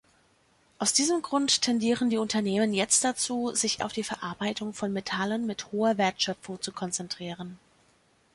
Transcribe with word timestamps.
Aus 0.79 0.93
diesem 0.93 1.21
Grund 1.21 1.61
tendieren 1.61 2.09
die 2.09 2.17
Unternehmen 2.17 2.73
jetzt 2.73 3.03
dazu, 3.03 3.53
sich 3.53 3.83
auf 3.83 3.93
die 3.93 4.01
Verarbeitung 4.03 4.73
von 4.73 4.91
Metallen 4.91 5.45
mit 5.45 5.71
hoher 5.71 5.99
Wertschöpfung 5.99 6.59
zu 6.59 6.71
konzentrieren. 6.71 7.59